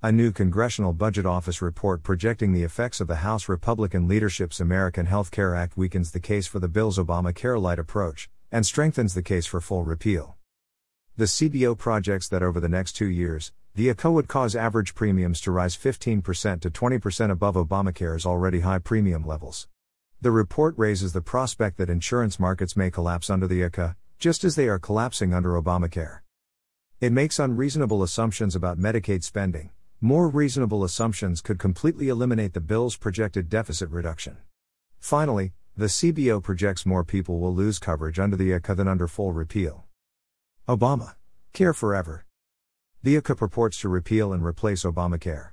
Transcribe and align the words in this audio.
A 0.00 0.12
new 0.12 0.30
Congressional 0.30 0.92
Budget 0.92 1.26
Office 1.26 1.60
report 1.60 2.04
projecting 2.04 2.52
the 2.52 2.62
effects 2.62 3.00
of 3.00 3.08
the 3.08 3.16
House 3.16 3.48
Republican 3.48 4.06
leadership's 4.06 4.60
American 4.60 5.06
Health 5.06 5.32
Care 5.32 5.56
Act 5.56 5.76
weakens 5.76 6.12
the 6.12 6.20
case 6.20 6.46
for 6.46 6.60
the 6.60 6.68
bill's 6.68 6.98
Obamacare 6.98 7.60
light 7.60 7.80
approach 7.80 8.30
and 8.52 8.64
strengthens 8.64 9.14
the 9.14 9.24
case 9.24 9.44
for 9.44 9.60
full 9.60 9.82
repeal. 9.82 10.36
The 11.16 11.24
CBO 11.24 11.76
projects 11.76 12.28
that 12.28 12.44
over 12.44 12.60
the 12.60 12.68
next 12.68 12.92
two 12.92 13.08
years, 13.08 13.50
the 13.74 13.88
AHCA 13.88 14.12
would 14.12 14.28
cause 14.28 14.54
average 14.54 14.94
premiums 14.94 15.40
to 15.40 15.50
rise 15.50 15.76
15% 15.76 16.60
to 16.60 16.70
20% 16.70 17.30
above 17.32 17.56
Obamacare's 17.56 18.24
already 18.24 18.60
high 18.60 18.78
premium 18.78 19.26
levels. 19.26 19.66
The 20.20 20.30
report 20.30 20.76
raises 20.78 21.12
the 21.12 21.22
prospect 21.22 21.76
that 21.78 21.90
insurance 21.90 22.38
markets 22.38 22.76
may 22.76 22.92
collapse 22.92 23.28
under 23.28 23.48
the 23.48 23.62
AHCA, 23.62 23.96
just 24.20 24.44
as 24.44 24.54
they 24.54 24.68
are 24.68 24.78
collapsing 24.78 25.34
under 25.34 25.60
Obamacare. 25.60 26.20
It 27.00 27.10
makes 27.10 27.40
unreasonable 27.40 28.04
assumptions 28.04 28.54
about 28.54 28.78
Medicaid 28.78 29.24
spending. 29.24 29.70
More 30.00 30.28
reasonable 30.28 30.84
assumptions 30.84 31.40
could 31.40 31.58
completely 31.58 32.08
eliminate 32.08 32.52
the 32.52 32.60
bill's 32.60 32.96
projected 32.96 33.48
deficit 33.48 33.90
reduction. 33.90 34.36
Finally, 35.00 35.54
the 35.76 35.86
CBO 35.86 36.40
projects 36.40 36.86
more 36.86 37.02
people 37.02 37.40
will 37.40 37.52
lose 37.52 37.80
coverage 37.80 38.20
under 38.20 38.36
the 38.36 38.50
AHCA 38.50 38.76
than 38.76 38.86
under 38.86 39.08
full 39.08 39.32
repeal. 39.32 39.86
Obama. 40.68 41.16
Care 41.52 41.74
forever. 41.74 42.24
The 43.02 43.16
AHCA 43.16 43.36
purports 43.36 43.80
to 43.80 43.88
repeal 43.88 44.32
and 44.32 44.44
replace 44.44 44.84
Obamacare. 44.84 45.50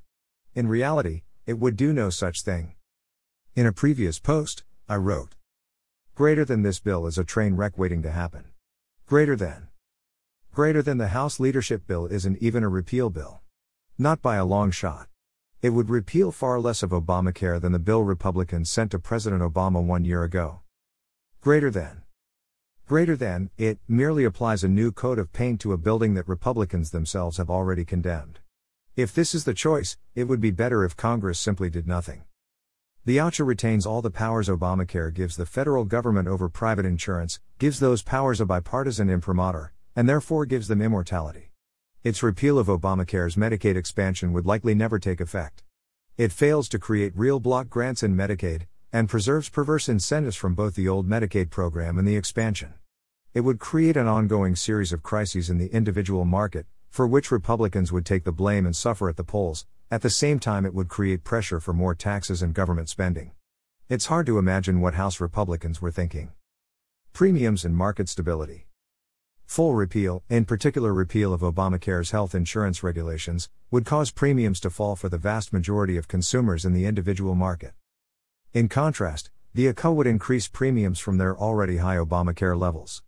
In 0.54 0.68
reality, 0.68 1.24
it 1.48 1.58
would 1.58 1.76
do 1.76 1.92
no 1.92 2.12
such 2.12 2.44
thing. 2.44 2.76
In 3.56 3.66
a 3.66 3.74
previous 3.74 4.20
post, 4.20 4.64
I 4.88 4.98
wrote 4.98 5.34
Greater 6.14 6.46
than 6.46 6.62
this 6.62 6.80
bill 6.80 7.08
is 7.08 7.18
a 7.18 7.24
train 7.24 7.56
wreck 7.56 7.80
waiting 7.80 8.04
to 8.04 8.12
happen. 8.12 8.52
Greater 9.08 9.36
than. 9.36 9.70
Greater 10.54 10.84
than 10.84 11.00
the 11.00 11.08
House 11.08 11.40
leadership 11.40 11.88
bill 11.88 12.06
isn't 12.06 12.38
even 12.44 12.64
a 12.64 12.70
repeal 12.70 13.10
bill. 13.10 13.42
Not 13.98 14.22
by 14.22 14.36
a 14.36 14.44
long 14.44 14.72
shot. 14.72 15.08
It 15.62 15.70
would 15.70 15.90
repeal 15.90 16.34
far 16.34 16.60
less 16.60 16.84
of 16.84 16.90
Obamacare 16.90 17.62
than 17.62 17.72
the 17.72 17.80
bill 17.80 18.04
Republicans 18.04 18.70
sent 18.70 18.92
to 18.92 19.00
President 19.00 19.42
Obama 19.42 19.82
one 19.82 20.04
year 20.04 20.22
ago. 20.24 20.60
Greater 21.40 21.72
than. 21.72 22.02
Greater 22.86 23.16
than, 23.16 23.52
it 23.58 23.80
merely 23.88 24.26
applies 24.26 24.66
a 24.66 24.68
new 24.68 24.92
coat 24.92 25.18
of 25.18 25.32
paint 25.32 25.62
to 25.62 25.72
a 25.72 25.78
building 25.78 26.14
that 26.14 26.28
Republicans 26.28 26.92
themselves 26.92 27.38
have 27.38 27.50
already 27.50 27.86
condemned. 27.86 28.40
If 28.98 29.14
this 29.14 29.34
is 29.34 29.46
the 29.46 29.54
choice, 29.54 29.96
it 30.14 30.26
would 30.26 30.42
be 30.42 30.52
better 30.52 30.84
if 30.84 30.98
Congress 30.98 31.40
simply 31.40 31.70
did 31.70 31.88
nothing. 31.88 32.26
The 33.06 33.16
AHCA 33.16 33.46
retains 33.46 33.86
all 33.86 34.02
the 34.02 34.12
powers 34.12 34.50
Obamacare 34.50 35.14
gives 35.14 35.38
the 35.38 35.46
federal 35.46 35.86
government 35.86 36.28
over 36.28 36.50
private 36.50 36.86
insurance, 36.86 37.40
gives 37.60 37.80
those 37.80 38.04
powers 38.04 38.42
a 38.42 38.46
bipartisan 38.46 39.10
imprimatur, 39.10 39.72
and 39.96 40.10
therefore 40.10 40.46
gives 40.46 40.68
them 40.68 40.82
immortality. 40.82 41.54
Its 42.06 42.22
repeal 42.22 42.60
of 42.60 42.68
Obamacare's 42.68 43.36
Medicaid 43.36 43.76
expansion 43.76 44.32
would 44.32 44.46
likely 44.46 44.76
never 44.76 45.00
take 45.00 45.20
effect. 45.20 45.64
It 46.18 46.32
fails 46.32 46.70
to 46.70 46.78
create 46.78 47.18
real 47.18 47.40
block 47.40 47.68
grants 47.68 48.04
in 48.04 48.16
Medicaid, 48.16 48.68
and 48.94 49.10
preserves 49.10 49.50
perverse 49.50 49.90
incentives 49.90 50.36
from 50.36 50.54
both 50.54 50.76
the 50.76 50.88
old 50.88 51.10
Medicaid 51.10 51.50
program 51.50 51.98
and 51.98 52.08
the 52.08 52.16
expansion. 52.16 52.76
It 53.34 53.42
would 53.42 53.58
create 53.58 53.98
an 53.98 54.06
ongoing 54.06 54.56
series 54.56 54.94
of 54.94 55.02
crises 55.02 55.50
in 55.50 55.58
the 55.58 55.74
individual 55.74 56.26
market, 56.26 56.68
for 56.92 57.08
which 57.08 57.32
Republicans 57.32 57.92
would 57.92 58.06
take 58.06 58.24
the 58.24 58.32
blame 58.32 58.68
and 58.68 58.76
suffer 58.76 59.10
at 59.10 59.18
the 59.18 59.24
polls, 59.24 59.66
at 59.90 60.04
the 60.04 60.12
same 60.12 60.38
time, 60.38 60.64
it 60.64 60.76
would 60.76 60.90
create 60.90 61.24
pressure 61.24 61.60
for 61.60 61.74
more 61.74 61.96
taxes 61.96 62.44
and 62.44 62.54
government 62.54 62.88
spending. 62.88 63.32
It's 63.90 64.06
hard 64.06 64.28
to 64.28 64.38
imagine 64.38 64.80
what 64.80 64.94
House 64.94 65.20
Republicans 65.20 65.82
were 65.82 65.90
thinking. 65.90 66.34
Premiums 67.14 67.66
and 67.66 67.76
market 67.76 68.10
stability. 68.10 68.68
Full 69.46 69.76
repeal, 69.76 70.24
in 70.30 70.46
particular 70.46 70.94
repeal 70.94 71.32
of 71.32 71.42
Obamacare's 71.42 72.12
health 72.12 72.34
insurance 72.36 72.84
regulations, 72.84 73.48
would 73.72 73.86
cause 73.86 74.12
premiums 74.12 74.60
to 74.62 74.70
fall 74.70 74.96
for 74.96 75.08
the 75.08 75.18
vast 75.18 75.54
majority 75.54 75.98
of 75.98 76.08
consumers 76.08 76.66
in 76.66 76.74
the 76.74 76.86
individual 76.86 77.36
market. 77.36 77.74
In 78.54 78.68
contrast, 78.68 79.30
the 79.54 79.68
AHCA 79.68 79.96
would 79.96 80.08
increase 80.08 80.48
premiums 80.48 81.00
from 81.00 81.18
their 81.18 81.38
already 81.38 81.78
high 81.78 81.96
Obamacare 81.96 82.60
levels. 82.60 83.04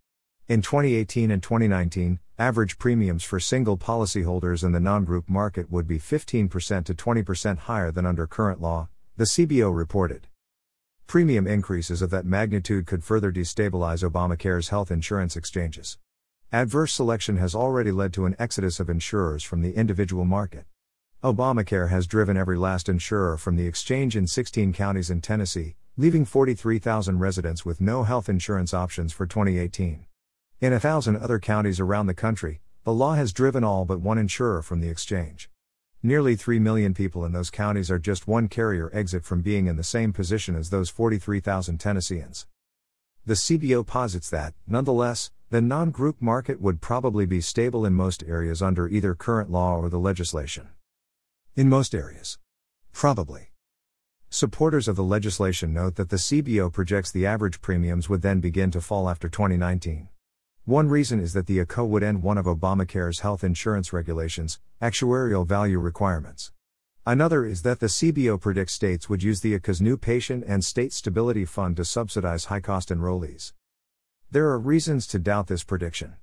In 0.46 0.62
2018 0.62 1.30
and 1.30 1.42
2019, 1.42 2.20
average 2.38 2.78
premiums 2.78 3.24
for 3.24 3.38
single 3.38 3.76
policyholders 3.76 4.64
in 4.64 4.72
the 4.72 4.80
non 4.80 5.04
group 5.04 5.28
market 5.28 5.70
would 5.70 5.86
be 5.86 5.98
15% 5.98 6.84
to 6.84 6.94
20% 6.94 7.58
higher 7.58 7.90
than 7.90 8.06
under 8.06 8.26
current 8.26 8.60
law, 8.60 8.88
the 9.16 9.24
CBO 9.24 9.76
reported. 9.76 10.28
Premium 11.06 11.46
increases 11.46 12.00
of 12.00 12.10
that 12.10 12.24
magnitude 12.24 12.86
could 12.86 13.04
further 13.04 13.32
destabilize 13.32 14.08
Obamacare's 14.08 14.68
health 14.68 14.90
insurance 14.90 15.36
exchanges. 15.36 15.98
Adverse 16.50 16.94
selection 16.94 17.36
has 17.36 17.54
already 17.54 17.92
led 17.92 18.10
to 18.14 18.24
an 18.24 18.34
exodus 18.38 18.80
of 18.80 18.88
insurers 18.88 19.44
from 19.44 19.60
the 19.60 19.74
individual 19.74 20.24
market. 20.24 20.64
Obamacare 21.22 21.90
has 21.90 22.06
driven 22.06 22.38
every 22.38 22.56
last 22.56 22.88
insurer 22.88 23.36
from 23.36 23.56
the 23.56 23.66
exchange 23.66 24.16
in 24.16 24.26
16 24.26 24.72
counties 24.72 25.10
in 25.10 25.20
Tennessee, 25.20 25.76
leaving 25.98 26.24
43,000 26.24 27.18
residents 27.18 27.66
with 27.66 27.82
no 27.82 28.04
health 28.04 28.30
insurance 28.30 28.72
options 28.72 29.12
for 29.12 29.26
2018. 29.26 30.06
In 30.62 30.72
a 30.72 30.80
thousand 30.80 31.18
other 31.18 31.38
counties 31.38 31.80
around 31.80 32.06
the 32.06 32.14
country, 32.14 32.62
the 32.82 32.94
law 32.94 33.12
has 33.12 33.34
driven 33.34 33.62
all 33.62 33.84
but 33.84 34.00
one 34.00 34.16
insurer 34.16 34.62
from 34.62 34.80
the 34.80 34.88
exchange. 34.88 35.50
Nearly 36.02 36.34
3 36.34 36.58
million 36.60 36.94
people 36.94 37.26
in 37.26 37.32
those 37.32 37.50
counties 37.50 37.90
are 37.90 37.98
just 37.98 38.26
one 38.26 38.48
carrier 38.48 38.88
exit 38.94 39.22
from 39.22 39.42
being 39.42 39.66
in 39.66 39.76
the 39.76 39.84
same 39.84 40.14
position 40.14 40.56
as 40.56 40.70
those 40.70 40.88
43,000 40.88 41.76
Tennesseans. 41.76 42.46
The 43.28 43.34
CBO 43.34 43.86
posits 43.86 44.30
that, 44.30 44.54
nonetheless, 44.66 45.30
the 45.50 45.60
non 45.60 45.90
group 45.90 46.16
market 46.18 46.62
would 46.62 46.80
probably 46.80 47.26
be 47.26 47.42
stable 47.42 47.84
in 47.84 47.92
most 47.92 48.24
areas 48.26 48.62
under 48.62 48.88
either 48.88 49.14
current 49.14 49.50
law 49.50 49.76
or 49.76 49.90
the 49.90 49.98
legislation. 49.98 50.68
In 51.54 51.68
most 51.68 51.94
areas. 51.94 52.38
Probably. 52.94 53.50
Supporters 54.30 54.88
of 54.88 54.96
the 54.96 55.04
legislation 55.04 55.74
note 55.74 55.96
that 55.96 56.08
the 56.08 56.16
CBO 56.16 56.72
projects 56.72 57.10
the 57.10 57.26
average 57.26 57.60
premiums 57.60 58.08
would 58.08 58.22
then 58.22 58.40
begin 58.40 58.70
to 58.70 58.80
fall 58.80 59.10
after 59.10 59.28
2019. 59.28 60.08
One 60.64 60.88
reason 60.88 61.20
is 61.20 61.34
that 61.34 61.46
the 61.46 61.58
AHCA 61.58 61.86
would 61.86 62.02
end 62.02 62.22
one 62.22 62.38
of 62.38 62.46
Obamacare's 62.46 63.20
health 63.20 63.44
insurance 63.44 63.92
regulations, 63.92 64.58
actuarial 64.80 65.46
value 65.46 65.78
requirements. 65.78 66.50
Another 67.08 67.46
is 67.46 67.62
that 67.62 67.80
the 67.80 67.86
CBO 67.86 68.38
predicts 68.38 68.74
states 68.74 69.08
would 69.08 69.22
use 69.22 69.40
the 69.40 69.58
AHCA's 69.58 69.80
new 69.80 69.96
Patient 69.96 70.44
and 70.46 70.62
State 70.62 70.92
Stability 70.92 71.46
Fund 71.46 71.78
to 71.78 71.84
subsidize 71.86 72.44
high 72.44 72.60
cost 72.60 72.90
enrollees. 72.90 73.54
There 74.30 74.50
are 74.50 74.58
reasons 74.58 75.06
to 75.06 75.18
doubt 75.18 75.46
this 75.46 75.64
prediction. 75.64 76.16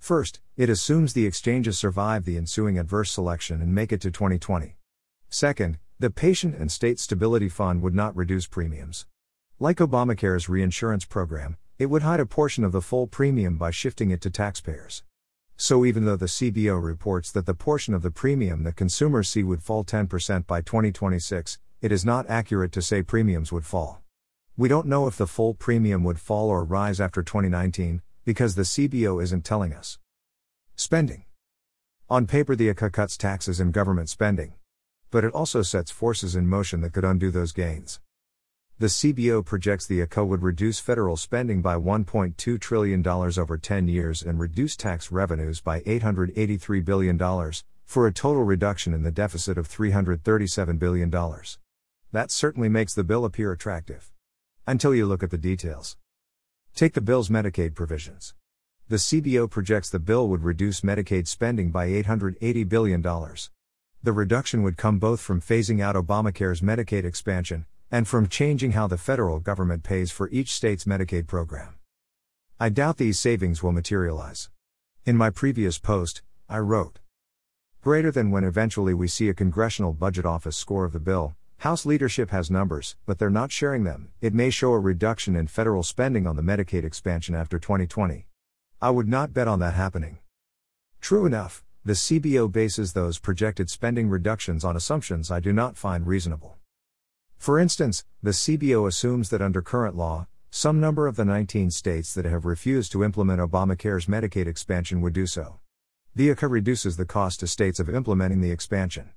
First, 0.00 0.40
it 0.56 0.68
assumes 0.68 1.12
the 1.12 1.24
exchanges 1.24 1.78
survive 1.78 2.24
the 2.24 2.36
ensuing 2.36 2.80
adverse 2.80 3.12
selection 3.12 3.62
and 3.62 3.72
make 3.72 3.92
it 3.92 4.00
to 4.00 4.10
2020. 4.10 4.76
Second, 5.28 5.78
the 6.00 6.10
Patient 6.10 6.56
and 6.56 6.72
State 6.72 6.98
Stability 6.98 7.48
Fund 7.48 7.80
would 7.82 7.94
not 7.94 8.16
reduce 8.16 8.48
premiums. 8.48 9.06
Like 9.60 9.76
Obamacare's 9.76 10.48
reinsurance 10.48 11.04
program, 11.04 11.58
it 11.78 11.86
would 11.86 12.02
hide 12.02 12.18
a 12.18 12.26
portion 12.26 12.64
of 12.64 12.72
the 12.72 12.82
full 12.82 13.06
premium 13.06 13.56
by 13.56 13.70
shifting 13.70 14.10
it 14.10 14.20
to 14.22 14.30
taxpayers. 14.30 15.04
So, 15.56 15.84
even 15.84 16.04
though 16.04 16.16
the 16.16 16.26
CBO 16.26 16.82
reports 16.82 17.30
that 17.30 17.46
the 17.46 17.54
portion 17.54 17.94
of 17.94 18.02
the 18.02 18.10
premium 18.10 18.64
that 18.64 18.74
consumers 18.74 19.28
see 19.28 19.44
would 19.44 19.62
fall 19.62 19.84
10% 19.84 20.46
by 20.46 20.60
2026, 20.60 21.58
it 21.80 21.92
is 21.92 22.04
not 22.04 22.28
accurate 22.28 22.72
to 22.72 22.82
say 22.82 23.02
premiums 23.02 23.52
would 23.52 23.64
fall. 23.64 24.02
We 24.56 24.68
don't 24.68 24.86
know 24.86 25.06
if 25.06 25.16
the 25.16 25.26
full 25.26 25.54
premium 25.54 26.02
would 26.04 26.18
fall 26.18 26.48
or 26.48 26.64
rise 26.64 27.00
after 27.00 27.22
2019, 27.22 28.02
because 28.24 28.54
the 28.54 28.62
CBO 28.62 29.22
isn't 29.22 29.44
telling 29.44 29.72
us. 29.72 29.98
Spending. 30.76 31.24
On 32.10 32.26
paper, 32.26 32.56
the 32.56 32.68
AHCA 32.68 32.92
cuts 32.92 33.16
taxes 33.16 33.60
and 33.60 33.72
government 33.72 34.08
spending. 34.08 34.54
But 35.10 35.24
it 35.24 35.32
also 35.32 35.62
sets 35.62 35.90
forces 35.90 36.34
in 36.34 36.48
motion 36.48 36.80
that 36.80 36.92
could 36.92 37.04
undo 37.04 37.30
those 37.30 37.52
gains. 37.52 38.00
The 38.80 38.86
CBO 38.86 39.44
projects 39.44 39.86
the 39.86 40.00
AHCA 40.00 40.26
would 40.26 40.42
reduce 40.42 40.80
federal 40.80 41.16
spending 41.16 41.62
by 41.62 41.76
$1.2 41.76 42.60
trillion 42.60 43.06
over 43.06 43.56
10 43.56 43.86
years 43.86 44.20
and 44.20 44.40
reduce 44.40 44.74
tax 44.74 45.12
revenues 45.12 45.60
by 45.60 45.78
$883 45.82 46.84
billion, 46.84 47.16
for 47.84 48.08
a 48.08 48.12
total 48.12 48.42
reduction 48.42 48.92
in 48.92 49.04
the 49.04 49.12
deficit 49.12 49.58
of 49.58 49.68
$337 49.68 50.78
billion. 50.80 51.08
That 52.10 52.32
certainly 52.32 52.68
makes 52.68 52.94
the 52.94 53.04
bill 53.04 53.24
appear 53.24 53.52
attractive. 53.52 54.10
Until 54.66 54.92
you 54.92 55.06
look 55.06 55.22
at 55.22 55.30
the 55.30 55.38
details. 55.38 55.96
Take 56.74 56.94
the 56.94 57.00
bill's 57.00 57.28
Medicaid 57.28 57.76
provisions. 57.76 58.34
The 58.88 58.96
CBO 58.96 59.48
projects 59.48 59.88
the 59.88 60.00
bill 60.00 60.28
would 60.28 60.42
reduce 60.42 60.80
Medicaid 60.80 61.28
spending 61.28 61.70
by 61.70 61.90
$880 61.90 62.68
billion. 62.68 63.00
The 63.00 64.12
reduction 64.12 64.64
would 64.64 64.76
come 64.76 64.98
both 64.98 65.20
from 65.20 65.40
phasing 65.40 65.80
out 65.80 65.94
Obamacare's 65.94 66.60
Medicaid 66.60 67.04
expansion 67.04 67.66
and 67.90 68.08
from 68.08 68.28
changing 68.28 68.72
how 68.72 68.86
the 68.86 68.98
federal 68.98 69.40
government 69.40 69.82
pays 69.82 70.10
for 70.10 70.28
each 70.30 70.52
state's 70.52 70.84
Medicaid 70.84 71.26
program. 71.26 71.74
I 72.58 72.68
doubt 72.68 72.96
these 72.96 73.18
savings 73.18 73.62
will 73.62 73.72
materialize. 73.72 74.50
In 75.04 75.16
my 75.16 75.30
previous 75.30 75.78
post, 75.78 76.22
I 76.48 76.58
wrote 76.58 77.00
Greater 77.82 78.10
than 78.10 78.30
when 78.30 78.44
eventually 78.44 78.94
we 78.94 79.08
see 79.08 79.28
a 79.28 79.34
Congressional 79.34 79.92
Budget 79.92 80.24
Office 80.24 80.56
score 80.56 80.84
of 80.84 80.92
the 80.92 81.00
bill, 81.00 81.36
House 81.58 81.86
leadership 81.86 82.30
has 82.30 82.50
numbers, 82.50 82.96
but 83.06 83.18
they're 83.18 83.30
not 83.30 83.50
sharing 83.50 83.84
them. 83.84 84.10
It 84.20 84.34
may 84.34 84.50
show 84.50 84.72
a 84.72 84.78
reduction 84.78 85.34
in 85.34 85.46
federal 85.46 85.82
spending 85.82 86.26
on 86.26 86.36
the 86.36 86.42
Medicaid 86.42 86.84
expansion 86.84 87.34
after 87.34 87.58
2020. 87.58 88.26
I 88.82 88.90
would 88.90 89.08
not 89.08 89.32
bet 89.32 89.48
on 89.48 89.60
that 89.60 89.72
happening. 89.72 90.18
True 91.00 91.24
enough, 91.24 91.64
the 91.82 91.94
CBO 91.94 92.52
bases 92.52 92.92
those 92.92 93.18
projected 93.18 93.70
spending 93.70 94.10
reductions 94.10 94.62
on 94.62 94.76
assumptions 94.76 95.30
I 95.30 95.40
do 95.40 95.54
not 95.54 95.78
find 95.78 96.06
reasonable. 96.06 96.58
For 97.44 97.58
instance, 97.58 98.06
the 98.22 98.30
CBO 98.30 98.88
assumes 98.88 99.28
that 99.28 99.42
under 99.42 99.60
current 99.60 99.94
law, 99.94 100.28
some 100.50 100.80
number 100.80 101.06
of 101.06 101.16
the 101.16 101.26
19 101.26 101.70
states 101.70 102.14
that 102.14 102.24
have 102.24 102.46
refused 102.46 102.90
to 102.92 103.04
implement 103.04 103.38
Obamacare's 103.38 104.06
Medicaid 104.06 104.46
expansion 104.46 105.02
would 105.02 105.12
do 105.12 105.26
so. 105.26 105.60
The 106.14 106.30
AHCA 106.30 106.50
reduces 106.50 106.96
the 106.96 107.04
cost 107.04 107.40
to 107.40 107.46
states 107.46 107.78
of 107.78 107.90
implementing 107.90 108.40
the 108.40 108.50
expansion. 108.50 109.10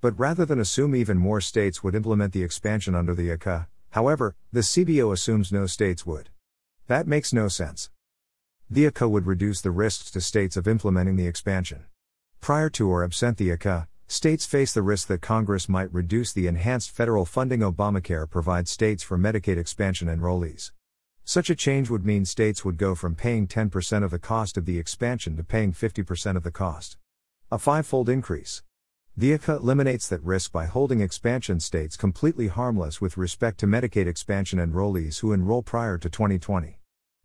But 0.00 0.18
rather 0.18 0.44
than 0.44 0.58
assume 0.58 0.96
even 0.96 1.18
more 1.18 1.40
states 1.40 1.84
would 1.84 1.94
implement 1.94 2.32
the 2.32 2.42
expansion 2.42 2.96
under 2.96 3.14
the 3.14 3.28
AHCA, 3.28 3.68
however, 3.90 4.34
the 4.52 4.62
CBO 4.62 5.12
assumes 5.12 5.52
no 5.52 5.66
states 5.66 6.04
would. 6.04 6.30
That 6.88 7.06
makes 7.06 7.32
no 7.32 7.46
sense. 7.46 7.90
The 8.68 8.86
AHCA 8.86 9.08
would 9.08 9.28
reduce 9.28 9.60
the 9.60 9.70
risks 9.70 10.10
to 10.10 10.20
states 10.20 10.56
of 10.56 10.66
implementing 10.66 11.14
the 11.14 11.28
expansion. 11.28 11.84
Prior 12.40 12.70
to 12.70 12.88
or 12.88 13.04
absent 13.04 13.36
the 13.36 13.50
AHCA, 13.50 13.86
states 14.10 14.46
face 14.46 14.72
the 14.72 14.80
risk 14.80 15.06
that 15.06 15.20
Congress 15.20 15.68
might 15.68 15.92
reduce 15.92 16.32
the 16.32 16.46
enhanced 16.46 16.90
federal 16.90 17.26
funding 17.26 17.60
Obamacare 17.60 18.28
provides 18.28 18.70
states 18.70 19.02
for 19.02 19.18
Medicaid 19.18 19.58
expansion 19.58 20.08
enrollees. 20.08 20.72
Such 21.24 21.50
a 21.50 21.54
change 21.54 21.90
would 21.90 22.06
mean 22.06 22.24
states 22.24 22.64
would 22.64 22.78
go 22.78 22.94
from 22.94 23.14
paying 23.14 23.46
10% 23.46 24.02
of 24.02 24.10
the 24.10 24.18
cost 24.18 24.56
of 24.56 24.64
the 24.64 24.78
expansion 24.78 25.36
to 25.36 25.44
paying 25.44 25.74
50% 25.74 26.36
of 26.36 26.42
the 26.42 26.50
cost. 26.50 26.96
A 27.52 27.58
fivefold 27.58 28.08
increase. 28.08 28.62
The 29.14 29.32
AHCA 29.32 29.60
eliminates 29.60 30.08
that 30.08 30.22
risk 30.22 30.52
by 30.52 30.64
holding 30.64 31.02
expansion 31.02 31.60
states 31.60 31.94
completely 31.94 32.46
harmless 32.46 33.02
with 33.02 33.18
respect 33.18 33.60
to 33.60 33.66
Medicaid 33.66 34.06
expansion 34.06 34.58
enrollees 34.58 35.20
who 35.20 35.34
enroll 35.34 35.62
prior 35.62 35.98
to 35.98 36.08
2020. 36.08 36.80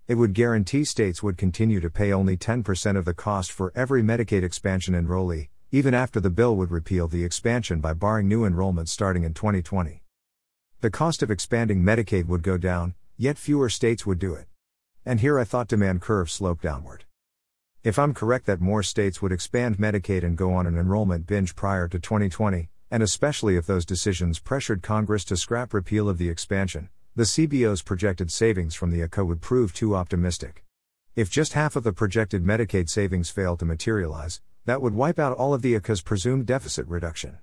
It 0.09 0.15
would 0.15 0.33
guarantee 0.33 0.83
states 0.83 1.23
would 1.23 1.37
continue 1.37 1.79
to 1.79 1.89
pay 1.89 2.11
only 2.11 2.35
10% 2.35 2.97
of 2.97 3.05
the 3.05 3.13
cost 3.13 3.53
for 3.53 3.71
every 3.73 4.03
Medicaid 4.03 4.43
expansion 4.43 4.95
enrollee, 4.95 5.47
even 5.73 5.93
after 5.93 6.21
the 6.21 6.29
bill 6.29 6.55
would 6.55 6.71
repeal 6.71 7.09
the 7.09 7.25
expansion 7.25 7.81
by 7.81 7.91
barring 7.91 8.29
new 8.29 8.47
enrollments 8.47 8.87
starting 8.87 9.25
in 9.25 9.33
2020. 9.33 10.01
The 10.79 10.89
cost 10.89 11.21
of 11.21 11.29
expanding 11.29 11.83
Medicaid 11.83 12.27
would 12.27 12.43
go 12.43 12.57
down, 12.57 12.95
Yet 13.15 13.37
fewer 13.37 13.69
states 13.69 14.07
would 14.07 14.17
do 14.17 14.33
it. 14.33 14.47
And 15.05 15.19
here 15.19 15.37
I 15.37 15.43
thought 15.43 15.67
demand 15.67 16.01
curve 16.01 16.31
sloped 16.31 16.63
downward. 16.63 17.05
If 17.83 17.99
I'm 17.99 18.13
correct 18.13 18.47
that 18.47 18.59
more 18.59 18.81
states 18.81 19.21
would 19.21 19.31
expand 19.31 19.77
Medicaid 19.77 20.23
and 20.23 20.35
go 20.35 20.53
on 20.53 20.65
an 20.65 20.77
enrollment 20.77 21.27
binge 21.27 21.55
prior 21.55 21.87
to 21.87 21.99
2020, 21.99 22.69
and 22.89 23.03
especially 23.03 23.55
if 23.55 23.67
those 23.67 23.85
decisions 23.85 24.39
pressured 24.39 24.81
Congress 24.81 25.23
to 25.25 25.37
scrap 25.37 25.73
repeal 25.73 26.09
of 26.09 26.17
the 26.17 26.29
expansion, 26.29 26.89
the 27.15 27.23
CBO's 27.23 27.83
projected 27.83 28.31
savings 28.31 28.73
from 28.73 28.89
the 28.89 29.01
AHCA 29.01 29.27
would 29.27 29.41
prove 29.41 29.73
too 29.73 29.95
optimistic. 29.95 30.63
If 31.15 31.29
just 31.29 31.53
half 31.53 31.75
of 31.75 31.83
the 31.83 31.93
projected 31.93 32.43
Medicaid 32.43 32.89
savings 32.89 33.29
fail 33.29 33.55
to 33.57 33.65
materialize, 33.65 34.41
that 34.65 34.81
would 34.81 34.93
wipe 34.93 35.19
out 35.19 35.35
all 35.35 35.53
of 35.53 35.61
the 35.61 35.73
AHCA's 35.73 36.01
presumed 36.01 36.45
deficit 36.45 36.87
reduction. 36.87 37.37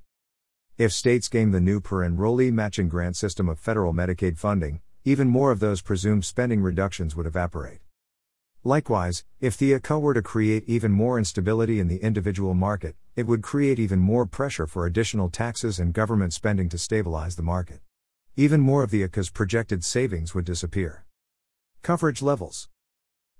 If 0.78 0.93
states 0.93 1.28
game 1.28 1.50
the 1.50 1.61
new 1.61 1.81
per 1.81 1.99
enrollee 1.99 2.52
matching 2.52 2.88
grant 2.88 3.17
system 3.17 3.49
of 3.49 3.58
federal 3.58 3.93
Medicaid 3.93 4.38
funding, 4.38 4.81
even 5.05 5.28
more 5.28 5.50
of 5.50 5.61
those 5.61 5.82
presumed 5.82 6.25
spending 6.25 6.62
reductions 6.62 7.14
would 7.14 7.26
evaporate. 7.26 7.81
Likewise, 8.64 9.25
if 9.40 9.56
the 9.56 9.72
AHCA 9.72 10.00
were 10.00 10.14
to 10.14 10.22
create 10.22 10.64
even 10.67 10.93
more 10.93 11.19
instability 11.19 11.81
in 11.81 11.88
the 11.88 12.02
individual 12.02 12.55
market, 12.55 12.94
it 13.17 13.26
would 13.26 13.43
create 13.43 13.78
even 13.78 13.99
more 13.99 14.26
pressure 14.26 14.67
for 14.67 14.87
additional 14.87 15.28
taxes 15.28 15.78
and 15.78 15.93
government 15.94 16.32
spending 16.32 16.69
to 16.69 16.78
stabilize 16.78 17.37
the 17.37 17.43
market. 17.43 17.81
Even 18.37 18.61
more 18.61 18.82
of 18.82 18.90
the 18.90 19.02
AHCA's 19.02 19.31
projected 19.31 19.84
savings 19.84 20.34
would 20.34 20.44
disappear. 20.44 21.05
Coverage 21.82 22.22
levels. 22.22 22.69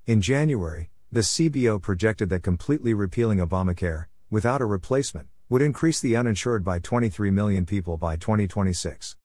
In 0.06 0.21
January, 0.21 0.91
the 1.12 1.21
CBO 1.23 1.83
projected 1.83 2.29
that 2.29 2.45
completely 2.45 2.95
repealing 2.95 3.39
Obamacare, 3.39 4.05
without 4.31 4.61
a 4.61 4.65
replacement, 4.65 5.27
would 5.49 5.61
increase 5.61 5.99
the 5.99 6.15
uninsured 6.15 6.62
by 6.62 6.79
23 6.79 7.33
million 7.33 7.67
people 7.67 7.97
by 7.97 8.15
2026. 8.15 9.17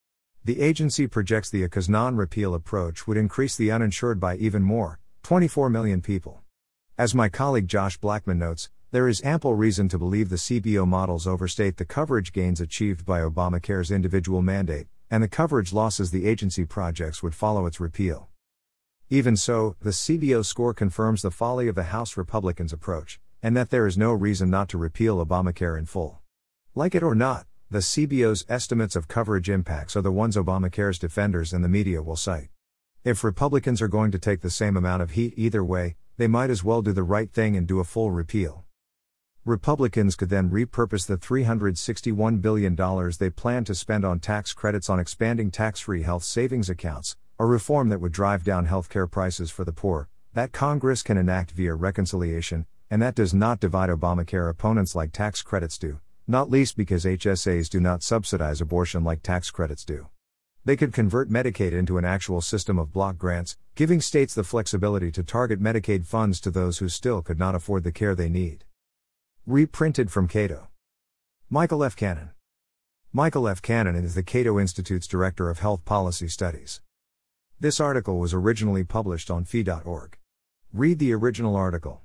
The 0.44 0.62
agency 0.62 1.06
projects 1.06 1.52
the 1.52 1.62
AHCA's 1.62 1.88
non 1.88 2.16
repeal 2.16 2.56
approach 2.56 3.06
would 3.06 3.18
increase 3.18 3.56
the 3.56 3.70
uninsured 3.70 4.20
by 4.20 4.36
even 4.38 4.64
more 4.64 5.00
24 5.22 5.70
million 5.70 6.02
people. 6.02 6.42
As 6.98 7.14
my 7.14 7.30
colleague 7.30 7.68
Josh 7.68 7.98
Blackman 7.98 8.40
notes, 8.40 8.72
there 8.90 9.08
is 9.08 9.22
ample 9.24 9.54
reason 9.54 9.88
to 9.90 10.00
believe 10.00 10.30
the 10.30 10.38
CBO 10.38 10.88
models 10.88 11.28
overstate 11.28 11.78
the 11.78 11.86
coverage 11.86 12.34
gains 12.34 12.60
achieved 12.60 13.06
by 13.06 13.20
Obamacare's 13.20 13.92
individual 13.92 14.42
mandate, 14.42 14.88
and 15.12 15.22
the 15.22 15.28
coverage 15.28 15.72
losses 15.72 16.10
the 16.10 16.26
agency 16.26 16.66
projects 16.66 17.22
would 17.22 17.36
follow 17.36 17.68
its 17.68 17.80
repeal. 17.80 18.30
Even 19.12 19.38
so, 19.38 19.76
the 19.82 19.92
CBO 19.92 20.44
score 20.44 20.74
confirms 20.74 21.22
the 21.22 21.30
folly 21.30 21.68
of 21.68 21.76
the 21.76 21.84
House 21.84 22.18
Republicans' 22.18 22.74
approach, 22.74 23.20
and 23.44 23.56
that 23.56 23.70
there 23.70 23.86
is 23.86 24.00
no 24.00 24.12
reason 24.12 24.50
not 24.50 24.68
to 24.70 24.80
repeal 24.80 25.24
Obamacare 25.24 25.78
in 25.78 25.86
full. 25.86 26.22
Like 26.74 26.96
it 26.96 27.04
or 27.04 27.14
not, 27.14 27.46
the 27.70 27.80
CBO's 27.80 28.46
estimates 28.50 28.96
of 28.96 29.08
coverage 29.08 29.48
impacts 29.48 29.96
are 29.96 30.02
the 30.02 30.12
ones 30.12 30.36
Obamacare's 30.36 30.98
defenders 30.98 31.54
and 31.54 31.64
the 31.64 31.70
media 31.70 32.02
will 32.02 32.16
cite. 32.16 32.50
If 33.04 33.24
Republicans 33.24 33.80
are 33.80 33.88
going 33.88 34.10
to 34.10 34.18
take 34.18 34.42
the 34.42 34.50
same 34.50 34.76
amount 34.76 35.04
of 35.04 35.12
heat 35.12 35.36
either 35.38 35.64
way, 35.64 35.98
they 36.18 36.28
might 36.28 36.50
as 36.50 36.64
well 36.64 36.82
do 36.82 36.92
the 36.92 37.04
right 37.04 37.32
thing 37.32 37.56
and 37.56 37.68
do 37.68 37.80
a 37.80 37.84
full 37.84 38.10
repeal. 38.10 38.66
Republicans 39.46 40.16
could 40.16 40.30
then 40.30 40.50
repurpose 40.50 41.06
the 41.06 41.18
$361 41.18 42.42
billion 42.42 42.76
they 43.20 43.30
plan 43.30 43.64
to 43.66 43.76
spend 43.76 44.04
on 44.04 44.20
tax 44.20 44.52
credits 44.54 44.90
on 44.90 45.00
expanding 45.00 45.52
tax 45.52 45.80
free 45.80 46.02
health 46.02 46.24
savings 46.24 46.72
accounts, 46.72 47.16
a 47.40 47.46
reform 47.46 47.90
that 47.90 48.00
would 48.00 48.12
drive 48.12 48.44
down 48.44 48.68
healthcare 48.68 49.10
prices 49.10 49.52
for 49.52 49.66
the 49.66 49.74
poor, 49.74 50.08
that 50.34 50.52
Congress 50.52 51.04
can 51.04 51.18
enact 51.18 51.52
via 51.52 51.74
reconciliation, 51.74 52.66
and 52.90 53.02
that 53.02 53.16
does 53.16 53.34
not 53.34 53.60
divide 53.60 53.90
Obamacare 53.90 54.50
opponents 54.50 54.96
like 54.96 55.12
tax 55.12 55.42
credits 55.42 55.78
do 55.78 56.00
not 56.28 56.50
least 56.50 56.76
because 56.76 57.06
HSAs 57.06 57.70
do 57.70 57.80
not 57.80 58.02
subsidize 58.02 58.60
abortion 58.60 59.04
like 59.04 59.22
tax 59.22 59.52
credits 59.52 59.86
do. 59.86 60.08
They 60.64 60.76
could 60.76 60.92
convert 60.92 61.30
Medicaid 61.30 61.72
into 61.72 62.00
an 62.00 62.06
actual 62.06 62.42
system 62.42 62.80
of 62.80 62.92
block 62.92 63.20
grants, 63.20 63.58
giving 63.76 64.02
states 64.02 64.34
the 64.34 64.44
flexibility 64.44 65.12
to 65.12 65.24
target 65.24 65.62
Medicaid 65.62 66.08
funds 66.08 66.40
to 66.42 66.50
those 66.50 66.80
who 66.80 66.90
still 66.90 67.22
could 67.22 67.38
not 67.38 67.54
afford 67.54 67.84
the 67.84 67.92
care 67.92 68.16
they 68.16 68.30
need. 68.30 68.64
Reprinted 69.46 70.12
from 70.12 70.28
Cato. 70.28 70.70
Michael 71.48 71.84
F. 71.84 71.96
Cannon. 71.96 72.32
Michael 73.14 73.48
F. 73.48 73.62
Cannon 73.62 73.96
is 73.96 74.16
the 74.16 74.24
Cato 74.24 74.60
Institute's 74.60 75.06
Director 75.06 75.52
of 75.52 75.60
Health 75.60 75.86
Policy 75.86 76.28
Studies. 76.28 76.82
This 77.58 77.80
article 77.80 78.20
was 78.20 78.34
originally 78.34 78.84
published 78.84 79.32
on 79.32 79.46
fee.org. 79.46 80.18
Read 80.74 81.00
the 81.00 81.14
original 81.14 81.56
article. 81.56 82.05